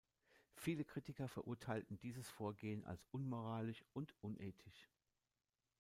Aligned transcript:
Viele 0.55 0.83
Kritiker 0.83 1.27
verurteilten 1.27 1.99
dieses 1.99 2.27
Vorgehen 2.27 2.83
als 2.85 3.05
unmoralisch 3.11 3.83
und 3.93 4.15
unethisch. 4.23 4.89